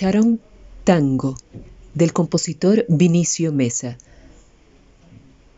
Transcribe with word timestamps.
Escucharon 0.00 0.40
Tango 0.82 1.36
del 1.92 2.14
compositor 2.14 2.86
Vinicio 2.88 3.52
Mesa, 3.52 3.98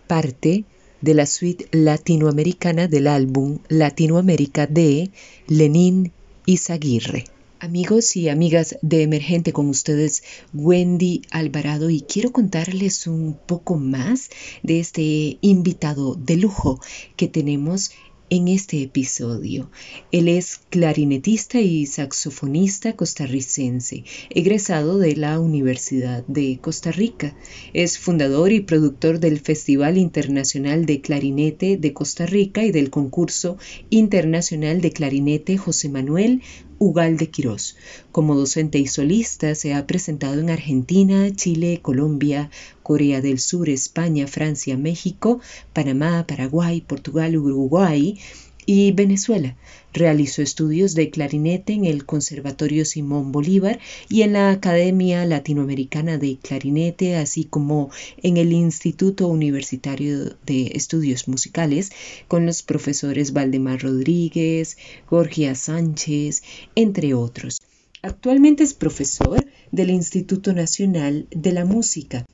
parte 0.09 0.65
de 1.01 1.15
la 1.15 1.27
suite 1.27 1.69
latinoamericana 1.71 2.89
del 2.89 3.07
álbum 3.07 3.61
Latinoamérica 3.69 4.67
de 4.67 5.13
Lenín 5.47 6.11
Izaguirre. 6.45 7.27
Amigos 7.61 8.17
y 8.17 8.31
amigas 8.31 8.79
de 8.83 9.05
Emergente, 9.05 9.53
con 9.53 9.69
ustedes 9.69 10.25
Wendy 10.53 11.23
Alvarado 11.31 11.89
y 11.89 12.01
quiero 12.01 12.33
contarles 12.33 13.07
un 13.07 13.39
poco 13.47 13.77
más 13.77 14.29
de 14.65 14.81
este 14.81 15.39
invitado 15.41 16.17
de 16.17 16.35
lujo 16.39 16.81
que 17.15 17.29
tenemos 17.29 17.93
en 18.31 18.49
este 18.49 18.83
episodio. 18.83 19.71
Él 20.11 20.29
es 20.29 20.61
clarinetista 20.71 21.61
y 21.61 21.87
saxofonista 21.87 22.95
costarricense, 22.95 24.05
egresado 24.31 24.99
de 24.99 25.17
la 25.17 25.39
Universidad 25.39 26.25
de 26.27 26.59
Costa 26.61 26.93
Rica. 26.93 27.37
Es 27.75 27.99
fundador 27.99 28.53
y 28.53 28.61
productor 28.61 29.21
del 29.21 29.41
Festival 29.41 29.99
Internacional 29.99 30.87
de 30.87 31.01
Clarinete 31.01 31.77
de 31.77 31.93
Costa 31.93 32.27
Rica 32.27 32.65
y 32.65 32.73
del 32.73 32.91
concurso 32.91 33.59
internacional 33.91 34.81
de 34.81 34.93
clarinete 34.93 35.59
José 35.59 35.89
Manuel 35.89 36.43
Ugalde 36.83 37.31
Quirós. 37.31 37.77
Como 38.11 38.35
docente 38.35 38.81
y 38.81 38.89
solista 38.89 39.55
se 39.55 39.73
ha 39.73 39.87
presentado 39.87 40.41
en 40.41 40.51
Argentina, 40.51 41.31
Chile, 41.33 41.79
Colombia, 41.81 42.51
Corea 42.83 43.21
del 43.21 43.39
Sur, 43.39 43.69
España, 43.69 44.27
Francia, 44.27 44.77
México, 44.77 45.39
Panamá, 45.73 46.27
Paraguay, 46.27 46.81
Portugal, 46.81 47.37
Uruguay 47.37 48.19
y 48.67 48.93
Venezuela. 48.93 49.57
Realizó 49.93 50.43
estudios 50.43 50.95
de 50.95 51.11
clarinete 51.11 51.73
en 51.73 51.85
el 51.85 52.07
Conservatorio 52.07 52.85
Simón 52.85 53.33
Bolívar 53.33 53.79
y 54.09 54.23
en 54.23 54.33
la 54.33 54.51
Academia 54.51 55.25
Latinoamericana 55.27 56.19
de 56.19 56.39
Clarinete, 56.39 57.17
así 57.17 57.45
como 57.45 57.91
en 58.23 58.37
el 58.37 58.53
Instituto 58.53 59.27
Universitario 59.27 60.37
de 60.47 60.73
Estudios 60.75 61.29
Musicales 61.29 61.91
con 62.29 62.47
los 62.47 62.63
profesores 62.63 63.33
Valdemar 63.33 63.83
Rodríguez, 63.83 64.79
Gorgia 65.11 65.55
Sánchez, 65.55 66.43
entre 66.75 67.15
otros. 67.15 67.61
Actualmente 68.03 68.65
es 68.65 68.75
profesor 68.75 69.47
del 69.71 69.91
Instituto 69.91 70.53
Nacional 70.53 71.27
de 71.31 71.53
la 71.53 71.65
Música. 71.65 72.25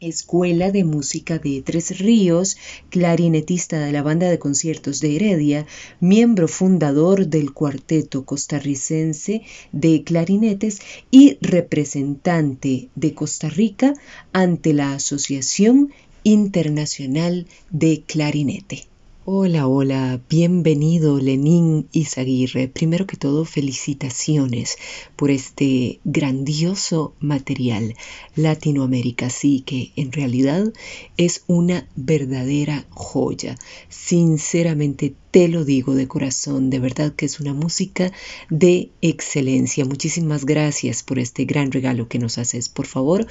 Escuela 0.00 0.70
de 0.70 0.84
Música 0.84 1.38
de 1.38 1.62
Tres 1.62 1.98
Ríos, 1.98 2.58
clarinetista 2.90 3.80
de 3.80 3.92
la 3.92 4.02
Banda 4.02 4.28
de 4.28 4.38
Conciertos 4.38 5.00
de 5.00 5.16
Heredia, 5.16 5.66
miembro 6.00 6.48
fundador 6.48 7.26
del 7.28 7.54
Cuarteto 7.54 8.24
Costarricense 8.24 9.42
de 9.72 10.02
Clarinetes 10.04 10.80
y 11.10 11.38
representante 11.40 12.88
de 12.94 13.14
Costa 13.14 13.48
Rica 13.48 13.94
ante 14.32 14.74
la 14.74 14.92
Asociación 14.92 15.92
Internacional 16.24 17.46
de 17.70 18.02
Clarinete. 18.06 18.86
Hola, 19.28 19.66
hola, 19.66 20.20
bienvenido 20.30 21.18
Lenín 21.18 21.88
Izaguirre. 21.90 22.68
Primero 22.68 23.08
que 23.08 23.16
todo, 23.16 23.44
felicitaciones 23.44 24.76
por 25.16 25.32
este 25.32 25.98
grandioso 26.04 27.12
material. 27.18 27.96
Latinoamérica 28.36 29.28
sí 29.28 29.64
que 29.66 29.90
en 29.96 30.12
realidad 30.12 30.72
es 31.16 31.42
una 31.48 31.88
verdadera 31.96 32.86
joya. 32.90 33.56
Sinceramente 33.88 35.16
te 35.32 35.48
lo 35.48 35.64
digo 35.64 35.96
de 35.96 36.06
corazón, 36.06 36.70
de 36.70 36.78
verdad 36.78 37.12
que 37.12 37.26
es 37.26 37.40
una 37.40 37.52
música 37.52 38.12
de 38.48 38.92
excelencia. 39.02 39.84
Muchísimas 39.84 40.44
gracias 40.44 41.02
por 41.02 41.18
este 41.18 41.46
gran 41.46 41.72
regalo 41.72 42.08
que 42.08 42.20
nos 42.20 42.38
haces. 42.38 42.68
Por 42.68 42.86
favor, 42.86 43.26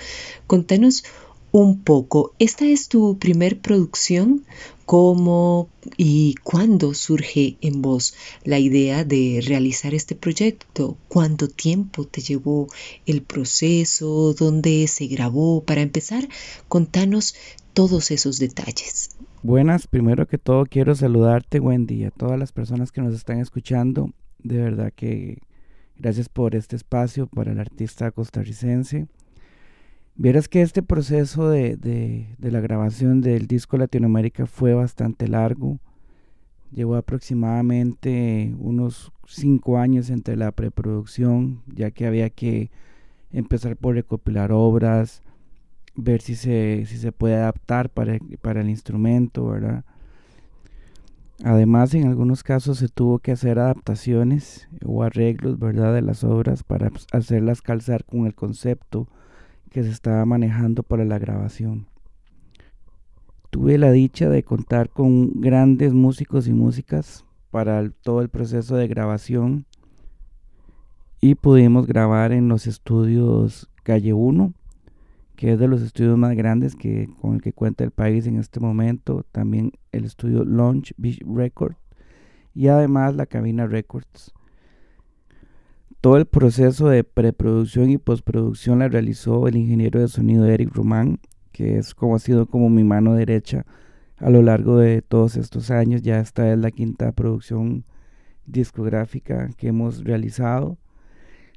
contanos 0.46 1.06
un 1.56 1.80
poco. 1.80 2.34
¿Esta 2.38 2.66
es 2.66 2.90
tu 2.90 3.18
primer 3.18 3.62
producción? 3.62 4.44
¿Cómo 4.86 5.70
y 5.96 6.36
cuándo 6.44 6.94
surge 6.94 7.56
en 7.62 7.82
vos 7.82 8.14
la 8.44 8.60
idea 8.60 9.06
de 9.06 9.42
realizar 9.42 9.94
este 9.94 10.16
proyecto? 10.16 10.98
¿Cuánto 11.08 11.48
tiempo 11.48 12.04
te 12.04 12.20
llevó 12.20 12.68
el 13.06 13.22
proceso? 13.22 14.34
¿Dónde 14.34 14.86
se 14.88 15.08
grabó? 15.08 15.64
Para 15.64 15.80
empezar, 15.82 16.28
contanos 16.68 17.36
todos 17.72 18.12
esos 18.12 18.38
detalles. 18.38 19.16
Buenas, 19.42 19.88
primero 19.88 20.28
que 20.28 20.38
todo 20.38 20.66
quiero 20.66 20.94
saludarte 20.94 21.62
Wendy 21.62 22.04
a 22.04 22.12
todas 22.12 22.38
las 22.38 22.52
personas 22.52 22.92
que 22.92 23.00
nos 23.00 23.16
están 23.16 23.40
escuchando. 23.40 24.12
De 24.40 24.58
verdad 24.58 24.92
que 24.94 25.38
gracias 25.96 26.28
por 26.28 26.54
este 26.54 26.76
espacio 26.76 27.28
para 27.28 27.54
el 27.54 27.62
artista 27.62 28.12
costarricense. 28.12 29.08
Vieras 30.18 30.48
que 30.48 30.62
este 30.62 30.82
proceso 30.82 31.50
de, 31.50 31.76
de, 31.76 32.52
la 32.52 32.62
grabación 32.62 33.20
del 33.20 33.48
disco 33.48 33.78
Latinoamérica 33.78 34.46
fue 34.46 34.74
bastante 34.74 35.28
largo. 35.28 35.78
Llevó 36.72 36.96
aproximadamente 36.96 38.56
unos 38.58 39.12
cinco 39.28 39.78
años 39.78 40.10
entre 40.10 40.38
la 40.38 40.54
preproducción, 40.54 41.62
ya 41.68 41.92
que 41.92 42.06
había 42.06 42.30
que 42.30 42.72
empezar 43.32 43.76
por 43.76 43.96
recopilar 43.96 44.54
obras, 44.54 45.22
ver 45.96 46.22
si 46.22 46.36
se, 46.36 46.86
si 46.88 46.98
se 46.98 47.12
puede 47.12 47.36
adaptar 47.36 47.90
para, 47.90 48.18
para 48.42 48.62
el 48.62 48.70
instrumento, 48.70 49.48
¿verdad? 49.48 49.84
Además, 51.44 51.94
en 51.94 52.08
algunos 52.08 52.44
casos 52.44 52.78
se 52.78 52.88
tuvo 52.88 53.20
que 53.20 53.34
hacer 53.34 53.60
adaptaciones 53.60 54.70
o 54.86 55.04
arreglos, 55.04 55.60
¿verdad?, 55.60 55.94
de 55.94 56.02
las 56.02 56.24
obras 56.24 56.64
para 56.64 56.90
pues, 56.90 57.06
hacerlas 57.12 57.62
calzar 57.62 58.06
con 58.06 58.26
el 58.26 58.34
concepto 58.34 59.10
que 59.76 59.84
se 59.84 59.92
estaba 59.92 60.26
manejando 60.26 60.84
para 60.84 61.04
la 61.04 61.20
grabación. 61.20 61.88
Tuve 63.50 63.78
la 63.78 63.92
dicha 63.92 64.30
de 64.30 64.42
contar 64.42 64.90
con 64.90 65.42
grandes 65.42 65.92
músicos 65.92 66.48
y 66.48 66.54
músicas 66.54 67.26
para 67.52 67.90
todo 67.90 68.22
el 68.22 68.30
proceso 68.30 68.78
de 68.78 68.88
grabación 68.88 69.66
y 71.20 71.36
pudimos 71.36 71.88
grabar 71.88 72.32
en 72.32 72.48
los 72.48 72.68
estudios 72.68 73.70
Calle 73.84 74.14
1, 74.14 74.54
que 75.36 75.52
es 75.52 75.60
de 75.60 75.68
los 75.68 75.82
estudios 75.82 76.18
más 76.18 76.38
grandes 76.38 76.78
que, 76.78 77.10
con 77.20 77.36
el 77.36 77.42
que 77.42 77.52
cuenta 77.52 77.84
el 77.84 77.92
país 77.92 78.28
en 78.28 78.38
este 78.40 78.62
momento, 78.62 79.26
también 79.34 79.74
el 79.92 80.06
estudio 80.06 80.46
Launch 80.46 80.94
Beach 80.96 81.20
Record 81.28 81.76
y 82.54 82.70
además 82.70 83.14
la 83.14 83.26
cabina 83.26 83.68
Records. 83.68 84.32
Todo 86.06 86.18
el 86.18 86.28
proceso 86.28 86.88
de 86.90 87.04
preproducción 87.04 87.90
y 87.90 87.98
postproducción 87.98 88.78
la 88.78 88.88
realizó 88.88 89.48
el 89.48 89.56
ingeniero 89.56 90.00
de 90.00 90.08
sonido 90.08 90.46
Eric 90.46 90.72
Román, 90.72 91.18
que 91.52 91.80
es 91.80 91.96
como 91.96 92.16
ha 92.16 92.20
sido 92.20 92.46
como 92.46 92.70
mi 92.70 92.84
mano 92.84 93.16
derecha 93.16 93.66
a 94.18 94.30
lo 94.30 94.44
largo 94.44 94.78
de 94.78 95.02
todos 95.02 95.36
estos 95.36 95.72
años. 95.72 96.04
Ya 96.04 96.20
esta 96.20 96.54
es 96.54 96.60
la 96.60 96.70
quinta 96.70 97.12
producción 97.12 97.86
discográfica 98.46 99.50
que 99.58 99.70
hemos 99.70 100.04
realizado. 100.04 100.78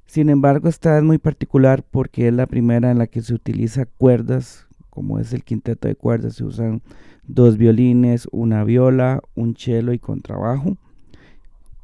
Sin 0.06 0.30
embargo, 0.30 0.70
esta 0.70 0.96
es 0.96 1.04
muy 1.04 1.18
particular 1.18 1.82
porque 1.82 2.28
es 2.28 2.32
la 2.32 2.46
primera 2.46 2.90
en 2.90 2.96
la 2.96 3.06
que 3.06 3.20
se 3.20 3.34
utiliza 3.34 3.84
cuerdas, 3.84 4.66
como 4.88 5.18
es 5.18 5.34
el 5.34 5.44
quinteto 5.44 5.88
de 5.88 5.94
cuerdas, 5.94 6.36
se 6.36 6.44
usan 6.44 6.80
dos 7.26 7.58
violines, 7.58 8.26
una 8.32 8.64
viola, 8.64 9.20
un 9.34 9.54
cello 9.56 9.92
y 9.92 9.98
contrabajo. 9.98 10.78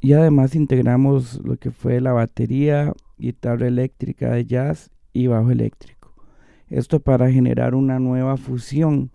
Y 0.05 0.13
además 0.13 0.55
integramos 0.55 1.41
lo 1.45 1.57
que 1.57 1.71
fue 1.71 1.99
la 1.99 2.13
batería, 2.13 2.93
guitarra 3.17 3.69
eléctrica 3.69 4.33
de 4.33 4.45
jazz 4.45 4.91
y 5.15 5.29
bajo 5.29 5.51
eléctrico. 5.51 6.13
Esto 6.69 7.01
para 7.01 7.33
generar 7.33 7.75
una 7.75 7.99
nueva 7.99 8.37
fusión 8.37 9.11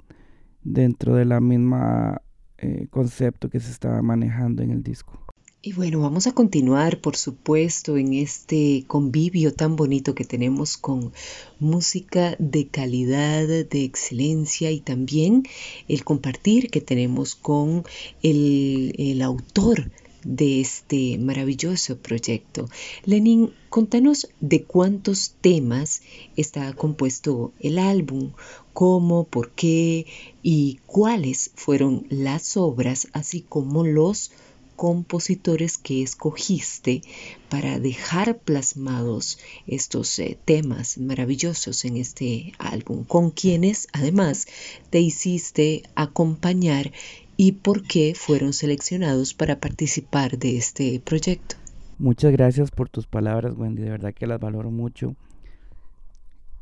dentro 0.64 1.14
de 1.14 1.26
la 1.26 1.42
misma 1.42 2.24
eh, 2.58 2.88
concepto 2.90 3.52
que 3.52 3.60
se 3.60 3.70
estaba 3.70 4.02
manejando 4.02 4.64
en 4.64 4.72
el 4.72 4.82
disco. 4.82 5.14
Y 5.62 5.74
bueno, 5.74 6.00
vamos 6.00 6.26
a 6.26 6.32
continuar, 6.32 7.02
por 7.02 7.16
supuesto, 7.16 7.96
en 7.96 8.16
este 8.16 8.84
convivio 8.88 9.54
tan 9.54 9.76
bonito 9.76 10.16
que 10.16 10.26
tenemos 10.26 10.76
con 10.76 11.14
música 11.60 12.36
de 12.40 12.66
calidad, 12.66 13.46
de 13.48 13.84
excelencia 13.84 14.72
y 14.72 14.80
también 14.80 15.44
el 15.88 16.04
compartir 16.04 16.72
que 16.72 16.82
tenemos 16.82 17.36
con 17.36 17.84
el, 18.24 18.96
el 18.98 19.22
autor 19.22 19.92
de 20.30 20.62
este 20.62 21.18
maravilloso 21.18 21.98
proyecto. 21.98 22.70
Lenin, 23.04 23.52
contanos 23.70 24.30
de 24.40 24.64
cuántos 24.64 25.34
temas 25.42 26.04
está 26.36 26.72
compuesto 26.74 27.52
el 27.60 27.80
álbum, 27.80 28.34
cómo, 28.72 29.24
por 29.24 29.50
qué 29.52 30.06
y 30.44 30.80
cuáles 30.86 31.52
fueron 31.56 32.06
las 32.10 32.58
obras, 32.58 33.08
así 33.12 33.42
como 33.42 33.84
los 33.84 34.32
compositores 34.76 35.78
que 35.78 36.04
escogiste 36.04 37.02
para 37.50 37.80
dejar 37.80 38.38
plasmados 38.38 39.40
estos 39.68 40.18
eh, 40.20 40.38
temas 40.46 40.98
maravillosos 41.00 41.84
en 41.84 41.98
este 41.98 42.54
álbum, 42.60 43.04
con 43.04 43.32
quienes 43.32 43.88
además 43.92 44.48
te 44.90 45.02
hiciste 45.02 45.84
acompañar 45.96 46.94
y 47.42 47.54
por 47.54 47.84
qué 47.84 48.16
fueron 48.18 48.52
seleccionados 48.52 49.34
para 49.34 49.62
participar 49.62 50.38
de 50.38 50.58
este 50.58 51.00
proyecto. 51.00 51.56
Muchas 51.98 52.34
gracias 52.34 52.70
por 52.70 52.90
tus 52.90 53.08
palabras, 53.08 53.54
Wendy, 53.56 53.82
de 53.82 53.92
verdad 53.92 54.14
que 54.14 54.28
las 54.28 54.42
valoro 54.42 54.72
mucho. 54.72 55.16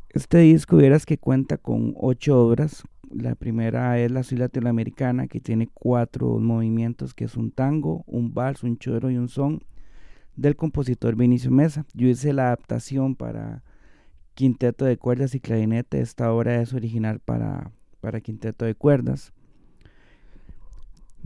Este 0.10 0.38
disco 0.38 0.78
vieras 0.78 1.08
que 1.08 1.18
cuenta 1.18 1.58
con 1.58 1.96
ocho 1.98 2.40
obras. 2.40 2.84
La 3.10 3.34
primera 3.34 3.98
es 3.98 4.12
la 4.12 4.22
Ciudad 4.22 4.52
Latinoamericana, 4.54 5.26
que 5.26 5.40
tiene 5.40 5.68
cuatro 5.74 6.38
movimientos, 6.38 7.16
que 7.16 7.26
es 7.26 7.38
un 7.38 7.50
tango, 7.50 8.04
un 8.06 8.36
vals, 8.36 8.62
un 8.62 8.78
choro 8.78 9.10
y 9.10 9.18
un 9.18 9.30
son, 9.30 9.64
del 10.36 10.56
compositor 10.56 11.16
Vinicio 11.16 11.50
Mesa. 11.50 11.88
Yo 11.96 12.08
hice 12.08 12.34
la 12.34 12.50
adaptación 12.50 13.16
para 13.16 13.64
quinteto 14.36 14.86
de 14.86 14.98
cuerdas 14.98 15.34
y 15.34 15.40
clarinete. 15.40 16.02
Esta 16.02 16.32
obra 16.32 16.62
es 16.62 16.76
original 16.76 17.20
para, 17.20 17.72
para 18.00 18.22
quinteto 18.22 18.66
de 18.66 18.76
cuerdas. 18.76 19.34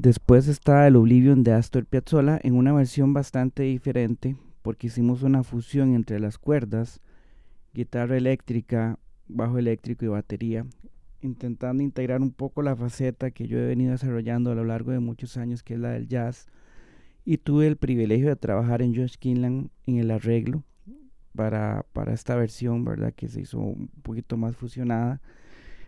Después 0.02 0.48
está 0.48 0.88
el 0.88 0.96
Oblivion 0.96 1.44
de 1.44 1.54
Astor 1.54 1.86
Piazzolla 1.86 2.40
en 2.42 2.56
una 2.56 2.74
versión 2.74 3.14
bastante 3.14 3.62
diferente 3.62 4.36
porque 4.64 4.88
hicimos 4.88 5.22
una 5.22 5.44
fusión 5.44 5.94
entre 5.94 6.20
las 6.20 6.40
cuerdas, 6.40 7.02
guitarra 7.76 8.18
eléctrica, 8.18 8.98
bajo 9.28 9.60
eléctrico 9.60 10.04
y 10.04 10.08
batería, 10.08 10.66
intentando 11.22 11.84
integrar 11.84 12.20
un 12.20 12.32
poco 12.32 12.64
la 12.64 12.76
faceta 12.76 13.30
que 13.30 13.48
yo 13.48 13.60
he 13.60 13.68
venido 13.68 13.92
desarrollando 13.92 14.50
a 14.50 14.56
lo 14.56 14.66
largo 14.66 14.90
de 14.90 14.98
muchos 14.98 15.38
años, 15.38 15.62
que 15.62 15.76
es 15.76 15.80
la 15.80 15.92
del 15.92 16.08
jazz. 16.08 16.48
Y 17.24 17.38
tuve 17.38 17.68
el 17.68 17.78
privilegio 17.78 18.30
de 18.30 18.36
trabajar 18.38 18.82
en 18.82 18.96
Josh 18.96 19.18
Kinlan 19.20 19.70
en 19.86 19.98
el 19.98 20.10
arreglo 20.10 20.64
para, 21.36 21.86
para 21.94 22.12
esta 22.12 22.36
versión, 22.36 22.84
¿verdad? 22.84 23.14
Que 23.14 23.28
se 23.28 23.42
hizo 23.42 23.60
un 23.60 23.90
poquito 24.02 24.36
más 24.36 24.56
fusionada 24.56 25.22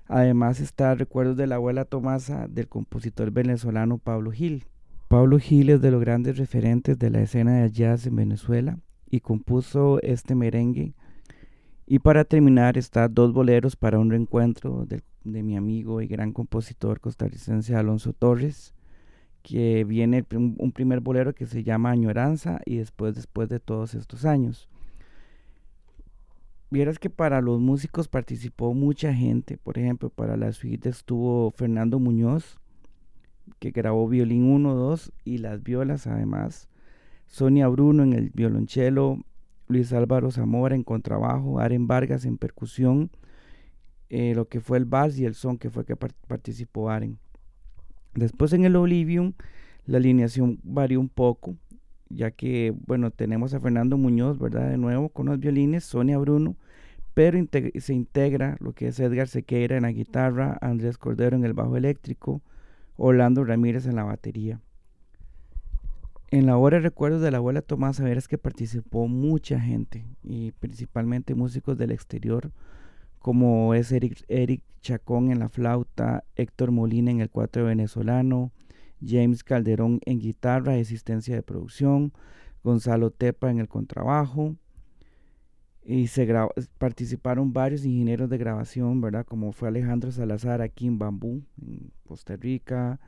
Además 0.08 0.60
está 0.60 0.96
Recuerdos 0.96 1.38
de 1.38 1.48
la 1.48 1.56
abuela 1.56 1.86
Tomasa 1.86 2.48
del 2.48 2.68
compositor 2.68 3.32
venezolano 3.32 3.98
Pablo 3.98 4.32
Gil. 4.32 4.66
Pablo 5.08 5.40
Gil 5.40 5.70
es 5.70 5.82
de 5.82 5.92
los 5.92 6.02
grandes 6.02 6.38
referentes 6.38 6.98
de 6.98 7.10
la 7.10 7.22
escena 7.22 7.62
de 7.62 7.72
jazz 7.72 8.06
en 8.08 8.16
Venezuela 8.16 8.80
y 9.10 9.22
compuso 9.22 10.02
este 10.02 10.36
merengue. 10.36 10.94
Y 11.86 12.00
para 12.00 12.26
terminar 12.26 12.78
está 12.78 13.08
Dos 13.08 13.34
boleros 13.34 13.76
para 13.76 14.00
un 14.00 14.10
reencuentro 14.10 14.86
de, 14.86 15.04
mi 15.24 15.56
amigo 15.56 16.02
y 16.02 16.08
gran 16.08 16.34
compositor 16.34 17.00
costarricense 17.00 17.76
Alonso 17.76 18.14
Torres, 18.14 18.74
que 19.42 19.84
viene 19.84 20.26
un 20.32 20.72
primer 20.72 21.00
bolero 21.02 21.34
que 21.34 21.46
se 21.46 21.64
llama 21.64 21.92
Añoranza 21.92 22.60
y 22.66 22.78
después 22.78 23.16
después 23.16 23.50
de 23.50 23.60
todos 23.60 23.94
estos 23.94 24.26
años. 24.26 24.70
Vieras 26.74 26.98
que 26.98 27.12
para 27.12 27.40
los 27.40 27.60
músicos 27.60 28.08
participó 28.08 28.74
mucha 28.74 29.14
gente. 29.14 29.60
Por 29.60 29.78
ejemplo, 29.78 30.10
para 30.10 30.38
la 30.38 30.52
suite 30.54 30.90
estuvo 30.90 31.52
Fernando 31.52 32.00
Muñoz, 32.00 32.58
que 33.60 33.70
grabó 33.70 34.10
violín 34.10 34.52
1, 34.52 34.74
2 34.74 35.14
y 35.24 35.38
las 35.38 35.62
violas 35.62 36.08
además. 36.08 36.70
Sonia 37.28 37.68
Bruno 37.68 38.02
en 38.02 38.14
el 38.14 38.32
violonchelo, 38.32 39.20
Luis 39.68 39.94
Álvaro 39.94 40.32
Zamora 40.32 40.74
en 40.74 40.82
contrabajo, 40.82 41.60
Aren 41.60 41.86
Vargas 41.86 42.26
en 42.26 42.40
percusión, 42.40 43.12
eh, 44.10 44.34
lo 44.34 44.48
que 44.48 44.60
fue 44.60 44.80
el 44.80 44.86
vals 44.86 45.20
y 45.20 45.26
el 45.26 45.36
son 45.36 45.60
que 45.60 45.70
fue 45.70 45.86
que 45.86 45.96
participó 45.96 46.90
Aren. 46.90 47.20
Después 48.16 48.52
en 48.52 48.66
el 48.66 48.76
Oblivion 48.76 49.36
la 49.86 50.00
alineación 50.00 50.60
varió 50.64 51.00
un 51.00 51.10
poco, 51.10 51.56
ya 52.10 52.32
que, 52.32 52.74
bueno, 52.88 53.12
tenemos 53.12 53.54
a 53.54 53.60
Fernando 53.60 53.96
Muñoz, 53.96 54.40
¿verdad? 54.40 54.72
De 54.72 54.78
nuevo 54.80 55.10
con 55.10 55.28
los 55.28 55.40
violines, 55.40 55.84
Sonia 55.84 56.18
Bruno, 56.18 56.56
pero 57.14 57.40
se 57.80 57.94
integra 57.94 58.58
lo 58.60 58.74
que 58.74 58.88
es 58.88 59.00
Edgar 59.00 59.28
Sequeira 59.28 59.78
en 59.78 59.84
la 59.84 59.92
guitarra, 59.92 60.58
Andrés 60.62 60.98
Cordero 60.98 61.36
en 61.36 61.46
el 61.46 61.54
bajo 61.54 61.78
eléctrico, 61.78 62.42
Orlando 62.98 63.44
Ramírez 63.44 63.86
en 63.86 63.96
la 63.96 64.04
batería. 64.04 64.60
En 66.32 66.48
la 66.48 66.58
hora 66.58 66.78
de 66.78 66.84
recuerdos 66.84 67.22
de 67.22 67.30
la 67.30 67.38
abuela 67.38 67.62
Tomás 67.62 68.00
es 68.00 68.28
que 68.28 68.40
participó 68.40 69.08
mucha 69.08 69.60
gente 69.60 70.08
y 70.24 70.52
principalmente 70.54 71.36
músicos 71.36 71.78
del 71.78 71.92
exterior 71.92 72.52
como 73.24 73.74
es 73.74 73.94
Eric, 73.94 74.64
Chacón 74.82 75.32
en 75.32 75.40
la 75.40 75.48
flauta, 75.48 76.26
Héctor 76.36 76.72
Molina 76.72 77.10
en 77.10 77.22
el 77.22 77.30
cuatro 77.30 77.64
venezolano, 77.64 78.52
James 79.02 79.46
Calderón 79.46 80.02
en 80.06 80.20
guitarra 80.20 80.74
asistencia 80.74 81.34
de 81.34 81.42
producción, 81.42 82.12
Gonzalo 82.66 83.12
Tepa 83.12 83.50
en 83.50 83.60
el 83.60 83.70
contrabajo, 83.70 84.58
y 85.86 86.08
se 86.08 86.28
participaron 86.78 87.52
varios 87.52 87.86
ingenieros 87.86 88.30
de 88.30 88.38
grabación, 88.38 89.02
¿verdad? 89.02 89.26
Como 89.26 89.52
fue 89.52 89.68
Alejandro 89.68 90.12
Salazar 90.12 90.62
aquí 90.62 90.88
en 90.88 90.98
Bambú, 90.98 91.44
en 91.62 91.92
Costa 92.08 92.38
Rica, 92.38 93.00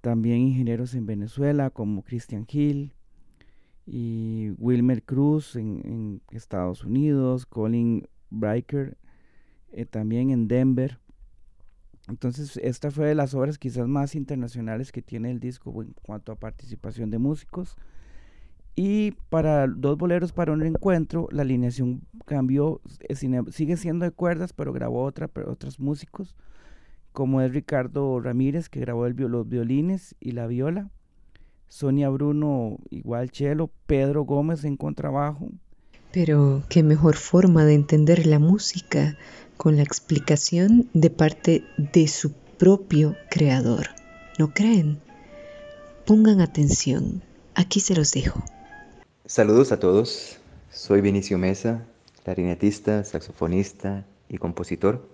también 0.00 0.40
ingenieros 0.40 0.94
en 0.94 1.06
Venezuela 1.06 1.70
como 1.70 2.02
Christian 2.02 2.46
Hill 2.50 2.92
y 3.86 4.50
Wilmer 4.58 5.02
Cruz 5.02 5.56
en, 5.56 6.20
Estados 6.30 6.84
Unidos, 6.84 7.46
Colin 7.46 8.08
Briker 8.30 8.96
eh, 9.72 9.86
también 9.86 10.30
en 10.30 10.48
Denver. 10.48 10.98
Entonces, 12.08 12.58
esta 12.58 12.90
fue 12.90 13.06
de 13.06 13.14
las 13.14 13.34
obras 13.34 13.56
quizás 13.56 13.86
más 13.86 14.14
internacionales 14.14 14.92
que 14.92 15.00
tiene 15.00 15.30
el 15.30 15.40
disco 15.40 15.82
en 15.82 15.94
cuanto 16.02 16.32
a 16.32 16.36
participación 16.36 17.10
de 17.10 17.18
músicos. 17.18 17.76
Y 18.76 19.12
para 19.30 19.68
dos 19.68 19.96
boleros 19.96 20.32
para 20.32 20.52
un 20.52 20.64
encuentro, 20.64 21.28
la 21.30 21.42
alineación 21.42 22.02
cambió, 22.24 22.80
sigue 23.50 23.76
siendo 23.76 24.04
de 24.04 24.10
cuerdas, 24.10 24.52
pero 24.52 24.72
grabó 24.72 25.04
otra, 25.04 25.28
pero 25.28 25.52
otros 25.52 25.78
músicos, 25.78 26.34
como 27.12 27.40
es 27.40 27.52
Ricardo 27.52 28.20
Ramírez, 28.20 28.68
que 28.68 28.80
grabó 28.80 29.06
el, 29.06 29.14
los 29.14 29.48
violines 29.48 30.16
y 30.18 30.32
la 30.32 30.48
viola, 30.48 30.90
Sonia 31.68 32.08
Bruno, 32.08 32.78
igual 32.90 33.30
cello, 33.30 33.70
Pedro 33.86 34.24
Gómez 34.24 34.64
en 34.64 34.76
contrabajo. 34.76 35.50
Pero 36.12 36.62
qué 36.68 36.82
mejor 36.82 37.16
forma 37.16 37.64
de 37.64 37.74
entender 37.74 38.26
la 38.26 38.38
música 38.38 39.16
con 39.56 39.76
la 39.76 39.82
explicación 39.82 40.88
de 40.94 41.10
parte 41.10 41.64
de 41.76 42.08
su 42.08 42.32
propio 42.32 43.16
creador. 43.30 43.86
¿No 44.38 44.52
creen? 44.52 45.00
Pongan 46.06 46.40
atención, 46.40 47.22
aquí 47.54 47.80
se 47.80 47.94
los 47.94 48.12
dejo. 48.12 48.42
Saludos 49.26 49.72
a 49.72 49.80
todos, 49.80 50.36
soy 50.70 51.00
Vinicio 51.00 51.38
Mesa, 51.38 51.86
clarinetista, 52.24 53.04
saxofonista 53.04 54.04
y 54.28 54.36
compositor. 54.36 55.08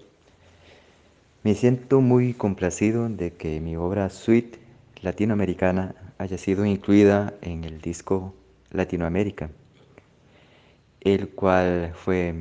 Me 1.45 1.55
siento 1.55 2.01
muy 2.01 2.35
complacido 2.35 3.09
de 3.09 3.33
que 3.33 3.61
mi 3.61 3.77
obra 3.77 4.11
Suite 4.11 4.59
latinoamericana 5.01 5.95
haya 6.19 6.39
sido 6.39 6.67
incluida 6.67 7.35
en 7.41 7.63
el 7.63 7.81
disco 7.81 8.35
Latinoamérica, 8.73 9.51
el 11.03 11.29
cual 11.29 11.93
fue, 11.95 12.35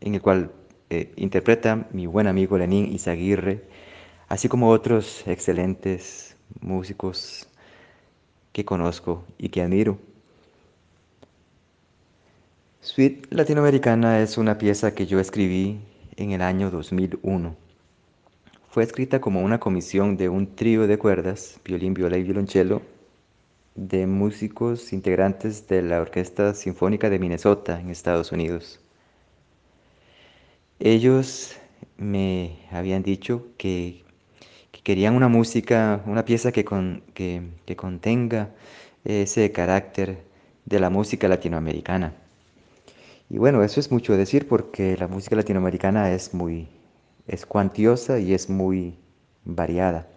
en 0.00 0.14
el 0.14 0.22
cual 0.22 0.52
eh, 0.88 1.12
interpreta 1.16 1.86
mi 1.92 2.06
buen 2.06 2.28
amigo 2.28 2.56
Lenín 2.56 2.94
Izaguirre, 2.94 3.62
así 4.28 4.48
como 4.48 4.70
otros 4.70 5.22
excelentes 5.26 6.34
músicos 6.62 7.46
que 8.54 8.64
conozco 8.64 9.26
y 9.36 9.50
que 9.50 9.60
admiro. 9.60 9.98
Suite 12.82 13.28
Latinoamericana 13.28 14.22
es 14.22 14.38
una 14.38 14.56
pieza 14.56 14.94
que 14.94 15.06
yo 15.06 15.20
escribí 15.20 15.80
en 16.16 16.30
el 16.32 16.40
año 16.40 16.70
2001. 16.70 17.54
Fue 18.70 18.82
escrita 18.82 19.20
como 19.20 19.42
una 19.42 19.60
comisión 19.60 20.16
de 20.16 20.30
un 20.30 20.56
trío 20.56 20.86
de 20.86 20.96
cuerdas, 20.96 21.60
violín, 21.62 21.92
viola 21.92 22.16
y 22.16 22.22
violonchelo, 22.22 22.80
de 23.74 24.06
músicos 24.06 24.94
integrantes 24.94 25.68
de 25.68 25.82
la 25.82 26.00
Orquesta 26.00 26.54
Sinfónica 26.54 27.10
de 27.10 27.18
Minnesota 27.18 27.78
en 27.78 27.90
Estados 27.90 28.32
Unidos. 28.32 28.80
Ellos 30.78 31.58
me 31.98 32.60
habían 32.70 33.02
dicho 33.02 33.46
que, 33.58 34.04
querían 34.82 35.16
una 35.16 35.28
música, 35.28 36.02
una 36.06 36.24
pieza 36.24 36.50
que, 36.50 36.64
que 37.14 37.76
contenga 37.76 38.48
ese 39.04 39.52
carácter 39.52 40.24
de 40.64 40.80
la 40.80 40.88
música 40.88 41.28
latinoamericana. 41.28 42.14
Y 43.30 43.38
bueno, 43.38 43.62
eso 43.62 43.78
es 43.78 43.92
mucho 43.92 44.16
decir 44.16 44.48
porque 44.48 44.96
la 44.96 45.06
música 45.06 45.36
latinoamericana 45.36 46.10
es 46.10 46.34
muy, 46.34 46.68
es 47.28 47.46
cuantiosa 47.46 48.18
y 48.18 48.34
es 48.34 48.50
muy 48.50 48.98
variada. 49.44 50.08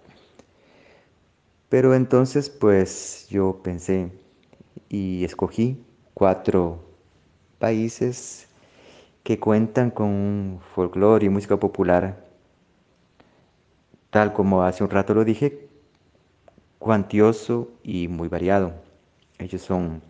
Pero 1.70 1.93
entonces 1.93 2.50
pues 2.50 3.27
yo 3.29 3.62
pensé 3.62 4.12
y 4.89 5.24
escogí 5.24 5.86
cuatro 6.15 6.84
países 7.60 8.48
que 9.24 9.39
cuentan 9.39 9.91
con 9.91 10.60
folclore 10.74 11.27
y 11.27 11.29
música 11.29 11.58
popular, 11.58 12.25
tal 14.10 14.34
como 14.34 14.63
hace 14.63 14.84
un 14.84 14.89
rato 14.89 15.13
lo 15.13 15.24
dije, 15.24 15.70
cuantioso 16.79 17.70
y 17.84 18.08
muy 18.08 18.27
variado. 18.27 18.74
Ellos 19.38 19.62
son 19.62 20.01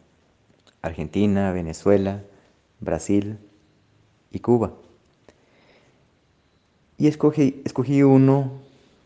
Argentina, 0.81 1.51
Venezuela, 1.51 2.23
Brasil 2.83 3.37
y 4.31 4.39
Cuba. 4.39 4.73
Y 6.97 7.07
escogí, 7.07 7.61
escogí 7.65 8.03
uno 8.03 8.51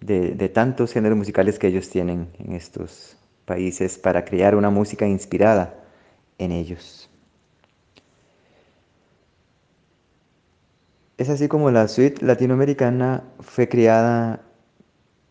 de, 0.01 0.31
de, 0.31 0.49
tantos 0.49 0.93
géneros 0.93 1.17
musicales 1.17 1.57
que 1.57 1.67
ellos 1.67 1.89
tienen 1.89 2.29
en 2.39 2.53
estos 2.53 3.17
países 3.45 3.97
para 3.97 4.25
crear 4.25 4.55
una 4.55 4.69
música 4.69 5.07
inspirada 5.07 5.73
en 6.37 6.51
ellos. 6.51 7.09
Es 11.17 11.29
así 11.29 11.47
como 11.47 11.71
la 11.71 11.87
suite 11.87 12.23
latinoamericana 12.23 13.23
fue 13.39 13.67
creada 13.67 14.41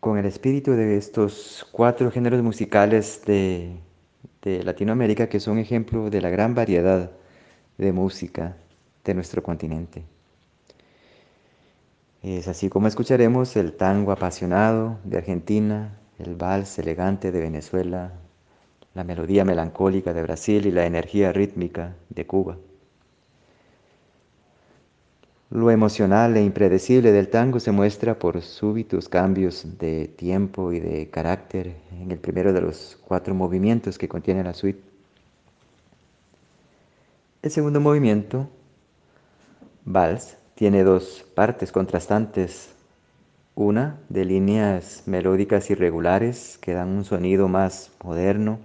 con 0.01 0.17
el 0.17 0.25
espíritu 0.25 0.71
de 0.71 0.97
estos 0.97 1.65
cuatro 1.71 2.11
géneros 2.11 2.43
musicales 2.43 3.21
de, 3.25 3.77
de 4.41 4.63
Latinoamérica 4.63 5.29
que 5.29 5.39
son 5.39 5.59
ejemplo 5.59 6.09
de 6.09 6.21
la 6.21 6.29
gran 6.29 6.55
variedad 6.55 7.11
de 7.77 7.91
música 7.91 8.57
de 9.03 9.13
nuestro 9.13 9.43
continente. 9.43 10.03
Es 12.23 12.47
así 12.47 12.69
como 12.69 12.87
escucharemos 12.87 13.55
el 13.55 13.73
tango 13.73 14.11
apasionado 14.11 14.97
de 15.03 15.17
Argentina, 15.17 15.97
el 16.19 16.35
vals 16.35 16.79
elegante 16.79 17.31
de 17.31 17.39
Venezuela, 17.39 18.13
la 18.95 19.03
melodía 19.03 19.45
melancólica 19.45 20.13
de 20.13 20.23
Brasil 20.23 20.65
y 20.65 20.71
la 20.71 20.85
energía 20.85 21.31
rítmica 21.31 21.95
de 22.09 22.25
Cuba. 22.25 22.57
Lo 25.49 25.71
emocional 25.71 26.35
e 26.35 26.43
impredecible 26.43 27.13
del 27.13 27.29
tango 27.29 27.61
se 27.61 27.71
muestra 27.71 28.19
por 28.19 28.41
súbitos 28.41 29.07
cambios 29.07 29.77
de 29.77 30.07
tiempo 30.07 30.73
y 30.73 30.81
de 30.81 31.09
carácter 31.09 31.77
en 32.01 32.11
el 32.11 32.17
primero 32.17 32.51
de 32.51 32.59
los 32.59 32.99
cuatro 33.07 33.33
movimientos 33.33 33.97
que 33.97 34.09
contiene 34.09 34.43
la 34.43 34.53
suite. 34.53 34.96
El 37.47 37.53
segundo 37.53 37.79
movimiento, 37.79 38.49
vals, 39.85 40.35
tiene 40.53 40.83
dos 40.83 41.25
partes 41.33 41.71
contrastantes. 41.71 42.75
Una 43.55 44.01
de 44.09 44.25
líneas 44.25 45.03
melódicas 45.05 45.69
irregulares 45.69 46.57
que 46.57 46.73
dan 46.73 46.89
un 46.89 47.05
sonido 47.05 47.47
más 47.47 47.89
moderno 48.03 48.59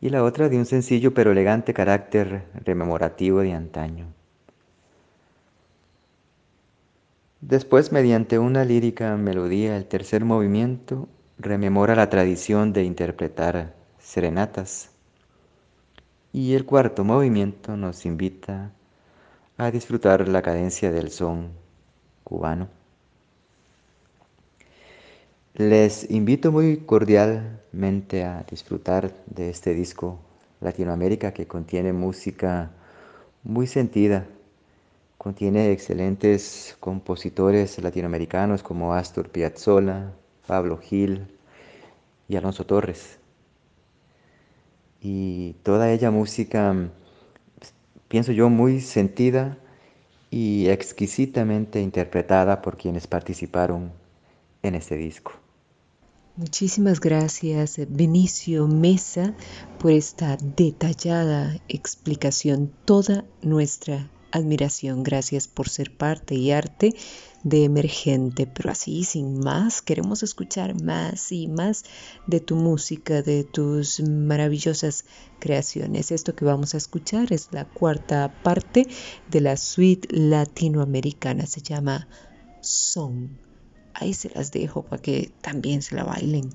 y 0.00 0.10
la 0.10 0.22
otra 0.22 0.48
de 0.48 0.56
un 0.56 0.66
sencillo 0.66 1.14
pero 1.14 1.32
elegante 1.32 1.74
carácter 1.74 2.44
rememorativo 2.64 3.40
de 3.40 3.54
antaño. 3.54 4.06
Después, 7.40 7.90
mediante 7.90 8.38
una 8.38 8.64
lírica 8.64 9.16
melodía, 9.16 9.76
el 9.76 9.86
tercer 9.86 10.24
movimiento 10.24 11.08
rememora 11.38 11.96
la 11.96 12.08
tradición 12.08 12.72
de 12.72 12.84
interpretar 12.84 13.74
serenatas 13.98 14.95
y 16.36 16.52
el 16.52 16.66
cuarto 16.66 17.02
movimiento 17.02 17.78
nos 17.78 18.04
invita 18.04 18.70
a 19.56 19.70
disfrutar 19.70 20.28
la 20.28 20.42
cadencia 20.42 20.92
del 20.92 21.10
son 21.10 21.48
cubano. 22.24 22.68
Les 25.54 26.10
invito 26.10 26.52
muy 26.52 26.76
cordialmente 26.76 28.24
a 28.24 28.44
disfrutar 28.50 29.14
de 29.24 29.48
este 29.48 29.72
disco 29.72 30.18
Latinoamérica 30.60 31.32
que 31.32 31.46
contiene 31.46 31.94
música 31.94 32.70
muy 33.42 33.66
sentida, 33.66 34.26
contiene 35.16 35.72
excelentes 35.72 36.76
compositores 36.80 37.82
latinoamericanos 37.82 38.62
como 38.62 38.92
Astor 38.92 39.30
Piazzolla, 39.30 40.12
Pablo 40.46 40.76
Gil 40.76 41.28
y 42.28 42.36
Alonso 42.36 42.66
Torres. 42.66 43.16
Y 45.00 45.54
toda 45.62 45.90
ella 45.92 46.10
música, 46.10 46.90
pienso 48.08 48.32
yo, 48.32 48.48
muy 48.48 48.80
sentida 48.80 49.58
y 50.30 50.68
exquisitamente 50.68 51.80
interpretada 51.80 52.62
por 52.62 52.76
quienes 52.76 53.06
participaron 53.06 53.92
en 54.62 54.74
este 54.74 54.96
disco. 54.96 55.32
Muchísimas 56.36 57.00
gracias, 57.00 57.80
Benicio 57.88 58.66
Mesa, 58.66 59.34
por 59.78 59.92
esta 59.92 60.36
detallada 60.36 61.58
explicación. 61.68 62.70
Toda 62.84 63.24
nuestra 63.40 64.10
admiración. 64.32 65.02
Gracias 65.02 65.48
por 65.48 65.68
ser 65.68 65.96
parte 65.96 66.34
y 66.34 66.50
arte 66.50 66.94
de 67.42 67.64
Emergente. 67.64 68.46
Pero 68.46 68.70
así, 68.70 69.04
sin 69.04 69.38
más, 69.38 69.82
queremos 69.82 70.22
escuchar 70.22 70.80
más 70.82 71.32
y 71.32 71.48
más 71.48 71.84
de 72.26 72.40
tu 72.40 72.56
música, 72.56 73.22
de 73.22 73.44
tus 73.44 74.00
maravillosas 74.00 75.04
creaciones. 75.38 76.12
Esto 76.12 76.34
que 76.34 76.44
vamos 76.44 76.74
a 76.74 76.78
escuchar 76.78 77.32
es 77.32 77.48
la 77.52 77.64
cuarta 77.64 78.32
parte 78.42 78.86
de 79.30 79.40
la 79.40 79.56
suite 79.56 80.08
latinoamericana. 80.10 81.46
Se 81.46 81.60
llama 81.60 82.08
Son 82.60 83.46
ahí 84.00 84.14
se 84.14 84.30
las 84.30 84.52
dejo 84.52 84.82
para 84.82 85.00
que 85.00 85.32
también 85.40 85.82
se 85.82 85.96
la 85.96 86.04
bailen. 86.04 86.50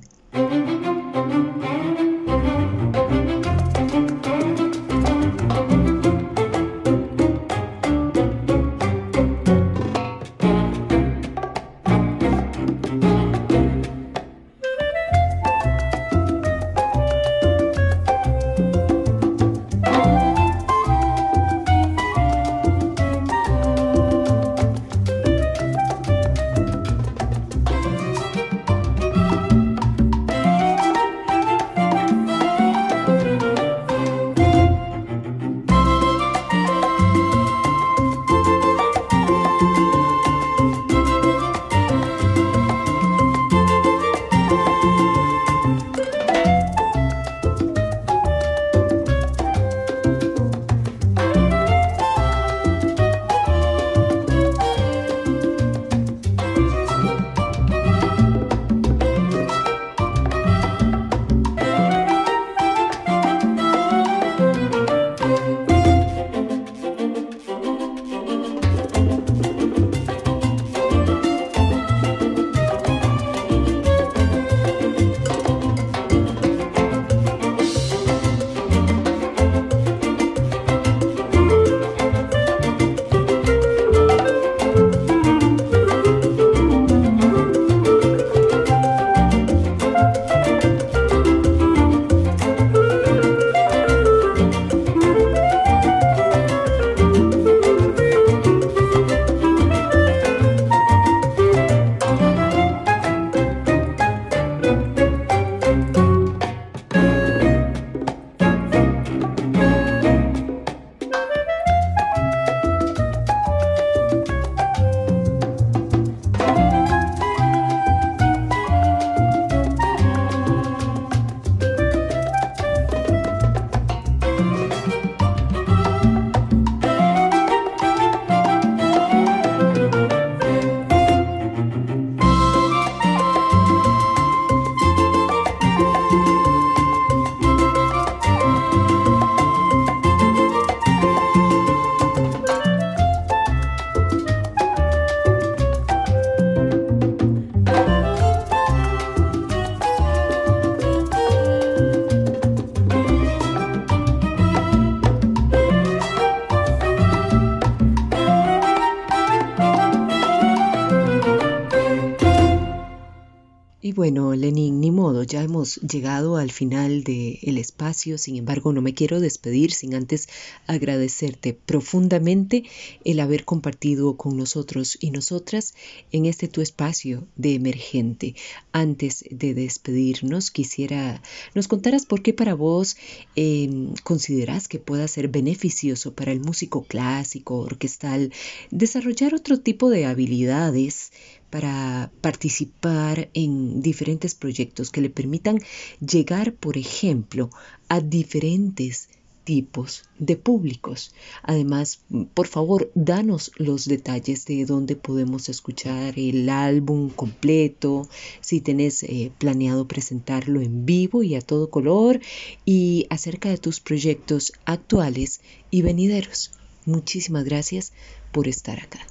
Ya 165.31 165.43
hemos 165.43 165.77
llegado 165.77 166.35
al 166.35 166.51
final 166.51 167.05
del 167.05 167.57
espacio, 167.57 168.17
sin 168.17 168.35
embargo 168.35 168.73
no 168.73 168.81
me 168.81 168.93
quiero 168.93 169.21
despedir 169.21 169.71
sin 169.71 169.95
antes 169.95 170.27
agradecerte 170.67 171.53
profundamente 171.53 172.65
el 173.05 173.21
haber 173.21 173.45
compartido 173.45 174.17
con 174.17 174.35
nosotros 174.35 174.97
y 174.99 175.11
nosotras 175.11 175.73
en 176.11 176.25
este 176.25 176.49
tu 176.49 176.59
espacio 176.59 177.25
de 177.37 177.53
emergente. 177.53 178.35
Antes 178.73 179.23
de 179.31 179.53
despedirnos, 179.53 180.51
quisiera 180.51 181.21
nos 181.55 181.69
contaras 181.69 182.05
por 182.05 182.21
qué 182.21 182.33
para 182.33 182.53
vos 182.53 182.97
em, 183.37 183.93
consideras 184.03 184.67
que 184.67 184.79
pueda 184.79 185.07
ser 185.07 185.29
beneficioso 185.29 186.13
para 186.13 186.33
el 186.33 186.41
músico 186.41 186.83
clásico, 186.83 187.59
orquestal, 187.59 188.33
desarrollar 188.69 189.33
otro 189.33 189.61
tipo 189.61 189.89
de 189.89 190.05
habilidades 190.05 191.13
para 191.51 192.11
participar 192.21 193.29
en 193.33 193.81
diferentes 193.81 194.33
proyectos 194.33 194.89
que 194.89 195.01
le 195.01 195.11
permitan 195.11 195.59
llegar, 195.99 196.53
por 196.55 196.77
ejemplo, 196.77 197.51
a 197.89 197.99
diferentes 197.99 199.09
tipos 199.43 200.03
de 200.19 200.37
públicos. 200.37 201.13
Además, 201.43 202.01
por 202.33 202.47
favor, 202.47 202.91
danos 202.95 203.51
los 203.57 203.85
detalles 203.85 204.45
de 204.45 204.65
dónde 204.65 204.95
podemos 204.95 205.49
escuchar 205.49 206.17
el 206.17 206.49
álbum 206.49 207.09
completo, 207.09 208.07
si 208.39 208.61
tenés 208.61 209.03
eh, 209.03 209.31
planeado 209.37 209.87
presentarlo 209.87 210.61
en 210.61 210.85
vivo 210.85 211.23
y 211.23 211.35
a 211.35 211.41
todo 211.41 211.69
color, 211.69 212.21
y 212.65 213.07
acerca 213.09 213.49
de 213.49 213.57
tus 213.57 213.79
proyectos 213.79 214.53
actuales 214.65 215.41
y 215.69 215.81
venideros. 215.81 216.51
Muchísimas 216.85 217.43
gracias 217.43 217.93
por 218.31 218.47
estar 218.47 218.79
acá. 218.79 219.05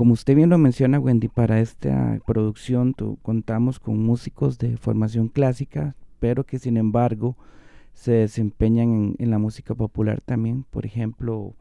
Como 0.00 0.14
usted 0.14 0.34
bien 0.34 0.48
lo 0.48 0.56
menciona, 0.56 0.98
Wendy, 0.98 1.28
para 1.28 1.60
esta 1.60 2.18
producción 2.26 2.94
contamos 3.20 3.78
con 3.78 4.02
músicos 4.02 4.56
de 4.56 4.78
formación 4.78 5.28
clásica, 5.28 5.94
pero 6.18 6.44
que 6.44 6.58
sin 6.58 6.78
embargo 6.78 7.36
se 7.92 8.12
desempeñan 8.12 9.14
en, 9.18 9.30
la 9.30 9.38
música 9.38 9.74
popular 9.74 10.22
también. 10.22 10.64
Por 10.70 10.86
ejemplo, 10.86 11.54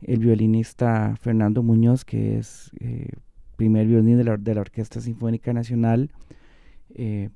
el 0.00 0.20
violinista 0.20 1.16
Fernando 1.20 1.62
Muñoz, 1.62 2.06
que 2.06 2.38
es 2.38 2.70
eh, 2.80 3.10
primer 3.56 3.86
violín 3.86 4.16
de 4.16 4.24
la, 4.24 4.38
de 4.38 4.54
la, 4.54 4.62
Orquesta 4.62 5.02
Sinfónica 5.02 5.52
Nacional, 5.52 6.10
eh, 6.94 7.28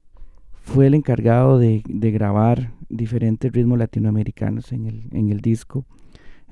fue 0.63 0.87
el 0.87 0.95
encargado 0.95 1.59
de, 1.59 1.83
de, 1.87 2.11
grabar 2.13 2.73
diferentes 2.89 3.53
ritmos 3.53 3.79
latinoamericanos 3.79 4.73
en 4.73 4.87
el, 4.87 5.03
en 5.13 5.29
el 5.29 5.43
disco. 5.43 5.85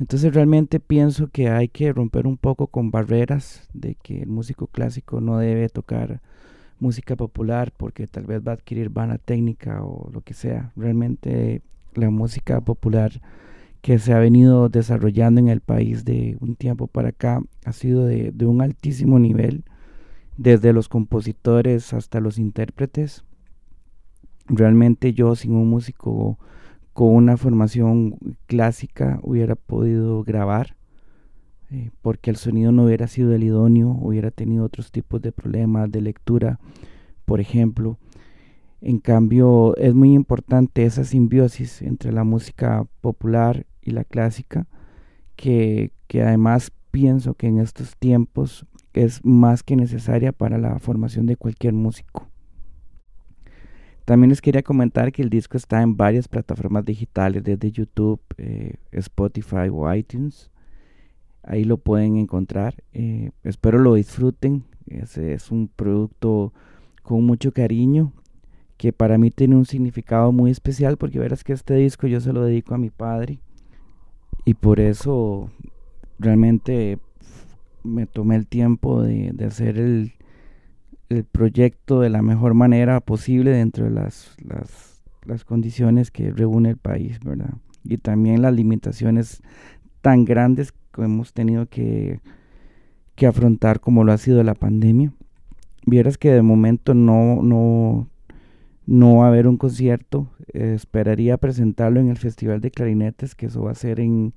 Entonces 0.01 0.33
realmente 0.33 0.79
pienso 0.81 1.29
que 1.29 1.49
hay 1.49 1.69
que 1.69 1.93
romper 1.93 2.27
un 2.27 2.37
poco 2.37 2.69
con 2.69 2.91
barreras 2.91 3.69
de 3.73 3.97
que 3.97 4.23
el 4.23 4.29
músico 4.29 4.69
clásico 4.69 5.21
no 5.21 5.39
debe 5.39 5.69
tocar 5.69 6.21
música 6.79 7.17
popular 7.17 7.73
porque 7.77 8.07
tal 8.07 8.25
vez 8.25 8.41
va 8.47 8.53
a 8.53 8.55
adquirir 8.55 8.91
vana 8.91 9.19
técnica 9.19 9.83
o 9.83 10.11
lo 10.13 10.21
que 10.21 10.35
sea. 10.35 10.73
Realmente 10.77 11.63
la 11.95 12.11
música 12.11 12.61
popular 12.61 13.21
que 13.83 13.99
se 13.99 14.13
ha 14.13 14.19
venido 14.19 14.69
desarrollando 14.69 15.41
en 15.41 15.49
el 15.49 15.61
país 15.61 16.05
de 16.05 16.37
un 16.41 16.57
tiempo 16.57 16.87
para 16.87 17.11
acá 17.11 17.41
ha 17.65 17.73
sido 17.73 18.07
de, 18.07 18.33
un 18.43 18.61
altísimo 18.61 19.19
nivel, 19.19 19.65
desde 20.37 20.73
los 20.73 20.89
compositores 20.89 21.93
hasta 21.93 22.21
los 22.21 22.39
intérpretes. 22.39 23.25
Realmente 24.47 25.13
yo 25.13 25.35
sin 25.37 25.53
un 25.53 25.69
músico 25.69 26.39
con 26.99 27.15
una 27.15 27.37
formación 27.37 28.19
clásica 28.47 29.21
hubiera 29.23 29.55
podido 29.55 30.25
grabar, 30.25 30.75
eh, 31.71 31.93
porque 32.03 32.29
el 32.29 32.35
sonido 32.35 32.73
no 32.73 32.87
hubiera 32.87 33.07
sido 33.07 33.33
el 33.37 33.45
idóneo, 33.45 33.91
hubiera 33.91 34.33
tenido 34.33 34.65
otros 34.65 34.91
tipos 34.91 35.23
de 35.23 35.31
problemas 35.31 35.93
de 35.93 36.01
lectura, 36.01 36.59
por 37.25 37.41
ejemplo. 37.41 37.99
En 38.81 38.99
cambio, 38.99 39.77
es 39.77 39.95
muy 39.95 40.13
importante 40.13 40.85
esa 40.85 41.05
simbiosis 41.05 41.83
entre 41.83 42.11
la 42.11 42.25
música 42.25 42.85
popular 43.01 43.65
y 43.81 43.93
la 43.93 44.03
clásica, 44.03 44.67
que, 45.37 45.93
que 46.09 46.25
además 46.25 46.73
pienso 46.91 47.35
que 47.35 47.47
en 47.47 47.61
estos 47.61 47.97
tiempos 47.97 48.67
es 48.93 49.25
más 49.25 49.63
que 49.63 49.77
necesaria 49.77 50.33
para 50.33 50.59
la 50.59 50.81
formación 50.81 51.27
de 51.27 51.37
cualquier 51.37 51.75
músico. 51.75 52.27
También 54.09 54.31
les 54.31 54.41
quería 54.41 54.63
comentar 54.63 55.13
que 55.13 55.21
el 55.21 55.29
disco 55.29 55.59
está 55.59 55.83
en 55.83 55.95
varias 55.95 56.29
plataformas 56.29 56.83
digitales, 56.83 57.45
desde 57.45 57.71
YouTube, 57.71 58.19
eh, 58.39 58.77
Spotify 58.91 59.69
o 59.71 59.93
iTunes. 59.93 60.51
Ahí 61.43 61.65
lo 61.65 61.77
pueden 61.77 62.17
encontrar. 62.17 62.75
Eh, 62.95 63.33
espero 63.45 63.79
lo 63.79 63.97
disfruten. 63.97 64.65
es 64.87 65.51
un 65.51 65.69
producto 65.69 66.55
con 67.03 67.23
mucho 67.27 67.53
cariño 67.53 68.15
que 68.79 68.95
para 68.95 69.19
mí 69.19 69.31
tiene 69.31 69.57
un 69.57 69.67
significado 69.67 70.33
muy 70.33 70.53
especial 70.53 70.97
porque 70.97 71.19
verás 71.19 71.45
que 71.45 71.53
este 71.53 71.75
disco 71.75 72.07
yo 72.07 72.23
se 72.23 72.33
lo 72.33 72.45
dedico 72.45 72.75
a 72.75 72.79
mi 72.79 72.89
padre 72.89 73.41
y 74.47 74.55
por 74.55 74.81
eso 74.81 75.51
realmente 76.19 76.99
me 77.85 78.07
tomé 78.07 78.37
el 78.37 78.47
tiempo 78.47 79.03
de, 79.03 79.35
hacer 79.47 79.77
el, 79.77 80.15
proyecto 81.31 82.01
de 82.01 82.11
la 82.11 82.23
mejor 82.23 82.55
manera 82.55 83.01
posible 83.01 83.51
dentro 83.51 83.85
de 83.85 83.91
las, 83.91 84.37
las, 85.27 85.45
condiciones 85.45 86.11
que 86.11 86.31
reúne 86.31 86.71
el 86.71 86.77
país, 86.77 87.21
¿verdad? 87.21 87.55
Y 87.85 87.99
también 87.99 88.43
las 88.43 88.55
limitaciones 88.55 89.43
tan 90.01 90.25
grandes 90.25 90.73
que 90.73 91.03
hemos 91.03 91.33
tenido 91.33 91.67
que, 91.67 92.21
que 93.15 93.27
afrontar 93.27 93.81
como 93.81 94.05
lo 94.05 94.13
ha 94.13 94.19
sido 94.19 94.43
la 94.43 94.55
pandemia. 94.55 95.13
Vieras 95.87 96.19
que 96.19 96.31
de 96.31 96.43
momento 96.43 96.95
no, 96.95 97.43
no, 97.43 98.09
no 98.87 99.17
va 99.17 99.27
a 99.27 99.29
haber 99.29 99.47
un 99.47 99.57
concierto. 99.57 100.29
esperaría 100.53 101.37
presentarlo 101.37 102.01
en 102.01 102.09
el 102.09 102.17
Festival 102.17 102.61
de 102.61 102.71
Clarinetes, 102.71 103.35
que 103.35 103.47
eso 103.47 103.63
va 103.63 103.73
a 103.73 103.75
ser 103.75 104.01
en 104.01 104.35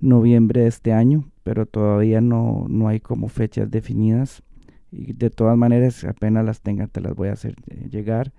noviembre 0.00 0.62
de 0.62 0.68
este 0.68 0.92
año, 0.92 1.30
pero 1.42 1.66
todavía 1.66 2.20
no, 2.20 2.66
no 2.68 2.88
hay 2.88 3.00
como 3.00 3.28
fechas 3.28 3.70
definidas. 3.70 4.42
Y 4.92 5.12
de 5.12 5.30
todas 5.30 5.56
maneras, 5.56 6.04
apenas 6.04 6.44
las 6.44 6.60
tenga, 6.60 6.86
te 6.86 7.00
las 7.00 7.14
voy 7.14 7.28
a 7.28 7.32
hacer 7.32 7.54
eh, 7.68 7.88
llegar. 7.90 8.32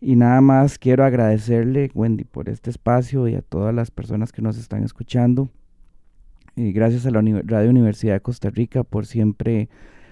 Y 0.00 0.16
nada 0.16 0.40
más 0.40 0.78
quiero 0.78 1.04
agradecerle, 1.04 1.90
Wendy, 1.94 2.24
por 2.24 2.48
este 2.48 2.70
espacio 2.70 3.26
y 3.26 3.34
a 3.34 3.42
todas 3.42 3.74
las 3.74 3.90
personas 3.90 4.32
que 4.32 4.42
nos 4.42 4.58
están 4.58 4.84
escuchando. 4.84 5.48
Y 6.56 6.72
gracias 6.72 7.06
a 7.06 7.10
la 7.10 7.20
Radio 7.20 7.70
Universidad 7.70 8.14
de 8.14 8.20
Costa 8.20 8.50
Rica 8.50 8.84
por 8.84 9.06
siempre 9.06 9.68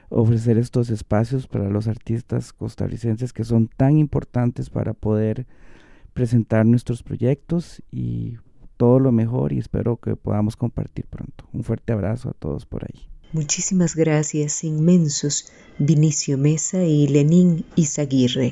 ofrecer 0.08 0.58
estos 0.58 0.90
espacios 0.90 1.46
para 1.46 1.70
los 1.70 1.88
artistas 1.88 2.52
costarricenses 2.52 3.32
que 3.32 3.44
son 3.44 3.68
tan 3.68 3.98
importantes 3.98 4.68
para 4.68 4.92
poder 4.92 5.46
presentar 6.12 6.66
nuestros 6.66 7.02
proyectos 7.02 7.82
y 7.90 8.36
todo 8.76 8.98
lo 8.98 9.12
mejor 9.12 9.52
y 9.52 9.58
espero 9.58 9.96
que 9.96 10.16
podamos 10.16 10.56
compartir 10.56 11.06
pronto. 11.06 11.46
Un 11.52 11.64
fuerte 11.64 11.92
abrazo 11.92 12.30
a 12.30 12.34
todos 12.34 12.66
por 12.66 12.84
ahí. 12.84 13.11
Muchísimas 13.32 13.96
gracias 13.96 14.62
inmensos 14.62 15.46
Vinicio 15.78 16.36
Mesa 16.36 16.84
y 16.84 17.08
Lenín 17.08 17.64
Izaguirre. 17.76 18.50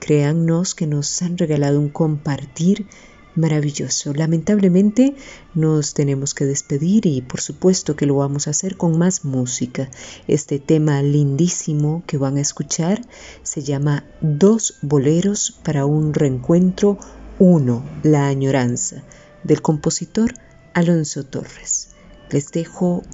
Créannos 0.00 0.74
que 0.74 0.88
nos 0.88 1.22
han 1.22 1.38
regalado 1.38 1.78
un 1.78 1.90
compartir 1.90 2.88
maravilloso. 3.36 4.12
Lamentablemente 4.14 5.14
nos 5.54 5.94
tenemos 5.94 6.34
que 6.34 6.44
despedir 6.44 7.06
y 7.06 7.22
por 7.22 7.40
supuesto 7.40 7.94
que 7.94 8.06
lo 8.06 8.16
vamos 8.16 8.48
a 8.48 8.50
hacer 8.50 8.76
con 8.76 8.98
más 8.98 9.24
música. 9.24 9.88
Este 10.26 10.58
tema 10.58 11.02
lindísimo 11.02 12.02
que 12.08 12.18
van 12.18 12.36
a 12.36 12.40
escuchar 12.40 13.02
se 13.44 13.62
llama 13.62 14.06
Dos 14.20 14.78
boleros 14.82 15.52
para 15.62 15.86
un 15.86 16.12
reencuentro 16.12 16.98
uno, 17.38 17.84
La 18.02 18.26
añoranza, 18.26 19.04
del 19.44 19.62
compositor 19.62 20.34
Alonso 20.74 21.22
Torres. 21.22 21.90
Les 22.28 22.50
dejo 22.50 23.04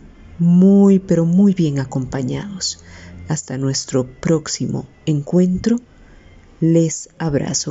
muy 0.43 0.99
pero 0.99 1.25
muy 1.25 1.55
bien 1.55 1.79
acompañados. 1.79 2.83
Hasta 3.29 3.57
nuestro 3.57 4.07
próximo 4.21 4.87
encuentro. 5.07 5.79
Les 6.61 7.09
abrazo. 7.19 7.71